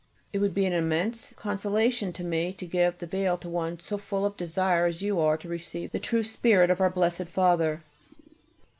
[0.33, 3.99] It would be an immense consolation to me to give the veil to one so
[3.99, 7.83] full of desire as you are to revive the true spirit of our Blessed Father.